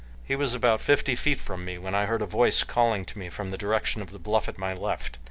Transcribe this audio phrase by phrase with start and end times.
[0.23, 3.29] He was about fifty feet from me when I heard a voice calling to me
[3.29, 5.19] from the direction of the bluff at my left.